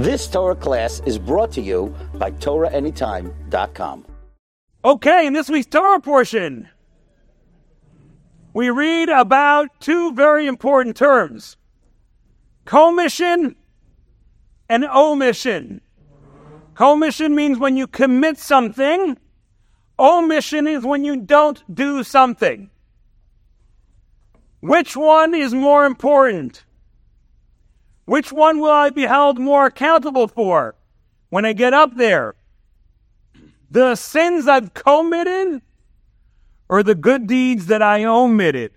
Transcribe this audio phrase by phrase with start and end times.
[0.00, 4.06] This Torah class is brought to you by TorahAnytime.com.
[4.82, 6.70] Okay, in this week's Torah portion,
[8.54, 11.58] we read about two very important terms
[12.64, 13.56] commission
[14.70, 15.82] and omission.
[16.74, 19.18] Commission means when you commit something,
[19.98, 22.70] omission is when you don't do something.
[24.60, 26.64] Which one is more important?
[28.04, 30.74] Which one will I be held more accountable for
[31.28, 32.34] when I get up there?
[33.70, 35.62] The sins I've committed
[36.70, 38.72] or the good deeds that I omitted?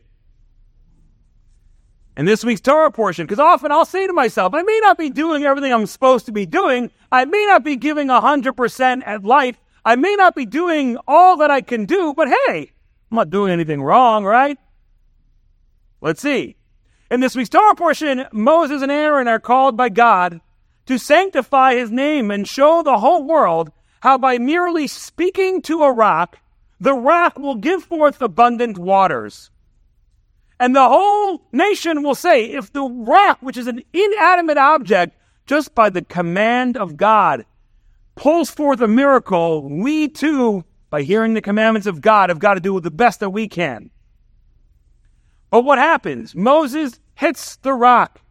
[2.17, 5.09] In this week's Torah portion, because often I'll say to myself, I may not be
[5.09, 6.91] doing everything I'm supposed to be doing.
[7.11, 9.59] I may not be giving 100% at life.
[9.85, 12.71] I may not be doing all that I can do, but hey,
[13.11, 14.57] I'm not doing anything wrong, right?
[16.01, 16.55] Let's see.
[17.13, 20.41] In this week's Torah portion, Moses and Aaron are called by God
[20.87, 25.93] to sanctify his name and show the whole world how by merely speaking to a
[25.93, 26.39] rock,
[26.79, 29.51] the rock will give forth abundant waters.
[30.59, 35.75] And the whole nation will say, if the rock, which is an inanimate object, just
[35.75, 37.45] by the command of God,
[38.15, 42.59] pulls forth a miracle, we too, by hearing the commandments of God, have got to
[42.59, 43.91] do the best that we can.
[45.51, 46.33] But what happens?
[46.33, 48.21] Moses hits the rock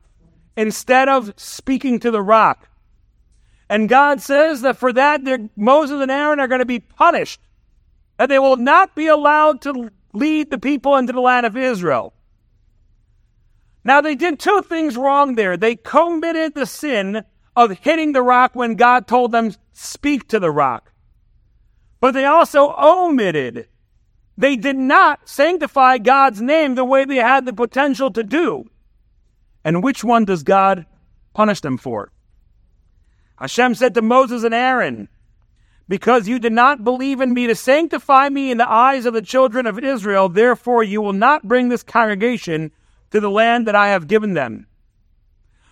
[0.57, 2.69] instead of speaking to the rock.
[3.69, 5.23] And God says that for that,
[5.57, 7.41] Moses and Aaron are going to be punished,
[8.19, 12.13] that they will not be allowed to lead the people into the land of Israel.
[13.85, 15.57] Now, they did two things wrong there.
[15.57, 17.25] They committed the sin
[17.57, 20.93] of hitting the rock when God told them, speak to the rock.
[21.99, 23.69] But they also omitted.
[24.37, 28.65] They did not sanctify God's name the way they had the potential to do.
[29.65, 30.87] And which one does God
[31.35, 32.11] punish them for?
[33.37, 35.09] Hashem said to Moses and Aaron,
[35.89, 39.23] Because you did not believe in me to sanctify me in the eyes of the
[39.23, 42.73] children of Israel, therefore you will not bring this congregation
[43.11, 44.67] to the land that I have given them.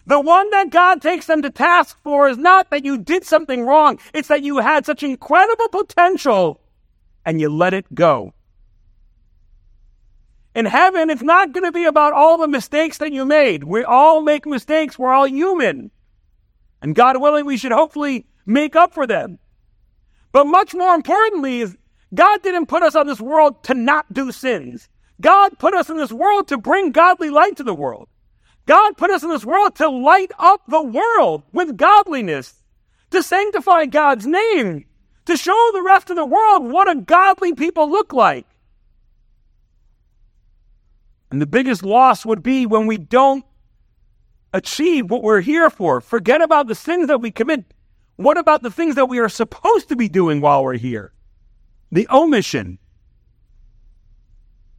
[0.07, 3.65] The one that God takes them to task for is not that you did something
[3.65, 6.61] wrong, it's that you had such incredible potential
[7.25, 8.35] and you let it go.
[10.55, 13.65] In heaven, it's not going to be about all the mistakes that you made.
[13.65, 14.99] We all make mistakes.
[14.99, 15.91] We're all human.
[16.83, 19.39] And God willing, we should hopefully make up for them.
[20.33, 21.77] But much more importantly is
[22.13, 24.89] God didn't put us on this world to not do sins.
[25.21, 28.09] God put us in this world to bring godly light to the world.
[28.67, 32.55] God put us in this world to light up the world with godliness,
[33.11, 34.87] to sanctify God's name,
[35.27, 38.47] to show the rest of the world what a godly people look like.
[41.31, 43.45] And the biggest loss would be when we don't
[44.53, 46.01] achieve what we're here for.
[46.01, 47.65] Forget about the sins that we commit.
[48.17, 51.13] What about the things that we are supposed to be doing while we're here?
[51.93, 52.79] The omission.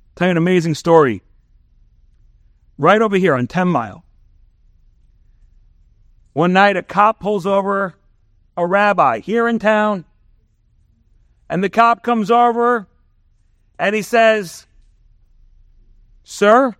[0.09, 1.23] I'll tell you an amazing story.
[2.77, 4.03] Right over here on 10 Mile.
[6.33, 7.95] One night, a cop pulls over
[8.55, 10.05] a rabbi here in town,
[11.49, 12.87] and the cop comes over
[13.77, 14.67] and he says,
[16.23, 16.75] Sir,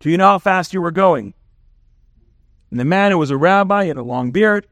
[0.00, 1.34] do you know how fast you were going?
[2.70, 4.66] And the man who was a rabbi, had a long beard.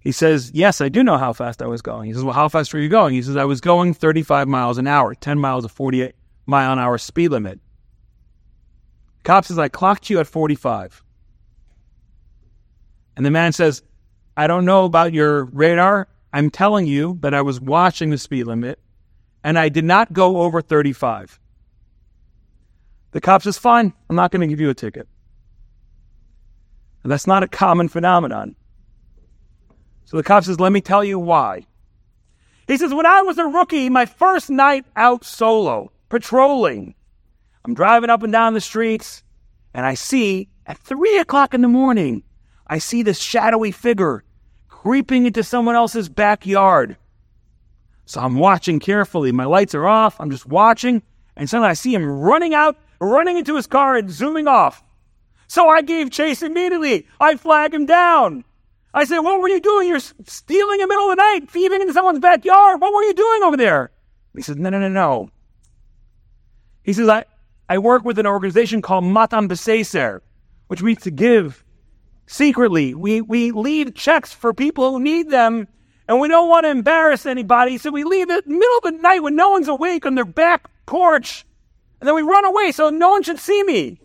[0.00, 2.06] He says, Yes, I do know how fast I was going.
[2.06, 3.14] He says, Well, how fast were you going?
[3.14, 6.14] He says, I was going 35 miles an hour, 10 miles a 48
[6.46, 7.60] mile an hour speed limit.
[9.24, 11.02] Cop says, I clocked you at 45.
[13.16, 13.82] And the man says,
[14.36, 16.06] I don't know about your radar.
[16.32, 18.78] I'm telling you that I was watching the speed limit
[19.42, 21.40] and I did not go over 35.
[23.16, 25.08] The cop says, Fine, I'm not going to give you a ticket.
[27.02, 28.54] And that's not a common phenomenon.
[30.04, 31.64] So the cop says, Let me tell you why.
[32.68, 36.94] He says, When I was a rookie, my first night out solo, patrolling,
[37.64, 39.22] I'm driving up and down the streets,
[39.72, 42.22] and I see at three o'clock in the morning,
[42.66, 44.24] I see this shadowy figure
[44.68, 46.98] creeping into someone else's backyard.
[48.04, 49.32] So I'm watching carefully.
[49.32, 50.20] My lights are off.
[50.20, 51.02] I'm just watching.
[51.34, 54.82] And suddenly I see him running out running into his car and zooming off.
[55.48, 57.06] So I gave chase immediately.
[57.20, 58.44] I flag him down.
[58.92, 59.88] I said, What were you doing?
[59.88, 62.80] You're stealing in the middle of the night, thieving into someone's backyard.
[62.80, 63.90] What were you doing over there?
[64.34, 65.30] He says, No, no, no, no.
[66.82, 67.24] He says, I,
[67.68, 70.20] I work with an organization called Matan B'Seser,
[70.68, 71.64] which means to give
[72.26, 72.94] secretly.
[72.94, 75.68] We, we leave checks for people who need them,
[76.08, 79.22] and we don't want to embarrass anybody, so we leave it middle of the night
[79.22, 81.44] when no one's awake on their back porch
[82.06, 83.98] and then we run away so no one should see me.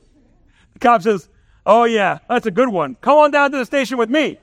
[0.73, 1.29] The cop says,
[1.67, 2.95] Oh, yeah, that's a good one.
[2.95, 4.39] Come on down to the station with me.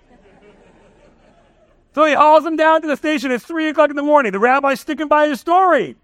[1.93, 3.33] So he hauls him down to the station.
[3.33, 4.31] It's 3 o'clock in the morning.
[4.31, 5.97] The rabbi's sticking by his story.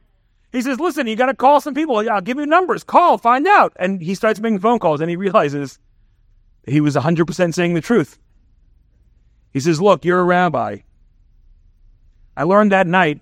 [0.51, 1.97] He says, Listen, you got to call some people.
[2.11, 2.83] I'll give you numbers.
[2.83, 3.73] Call, find out.
[3.77, 5.79] And he starts making phone calls and he realizes
[6.67, 8.19] he was 100% saying the truth.
[9.53, 10.79] He says, Look, you're a rabbi.
[12.37, 13.21] I learned that night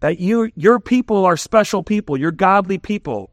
[0.00, 2.16] that you, your people are special people.
[2.16, 3.30] You're godly people.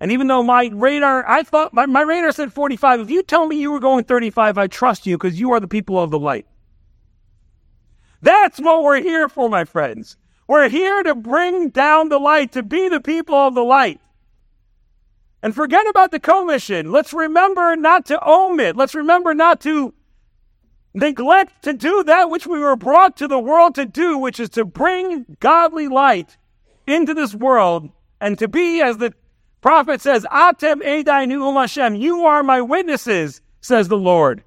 [0.00, 3.00] And even though my radar, I thought my, my radar said 45.
[3.00, 5.68] If you tell me you were going 35, I trust you because you are the
[5.68, 6.46] people of the light.
[8.20, 10.16] That's what we're here for, my friends.
[10.48, 14.00] We're here to bring down the light, to be the people of the light.
[15.42, 16.92] And forget about the commission.
[16.92, 18.76] Let's remember not to omit.
[18.76, 19.94] Let's remember not to
[20.94, 24.48] neglect to do that which we were brought to the world to do, which is
[24.50, 26.36] to bring godly light
[26.86, 27.90] into this world
[28.20, 29.12] and to be, as the
[29.66, 34.44] prophet says, Atem Edai Nu'um Hashem, you are my witnesses, says the Lord,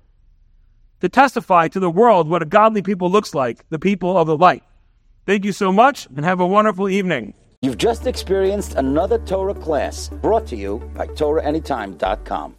[1.01, 4.37] to testify to the world what a godly people looks like, the people of the
[4.37, 4.63] light.
[5.25, 7.33] Thank you so much and have a wonderful evening.
[7.61, 12.55] You've just experienced another Torah class brought to you by TorahAnytime.com.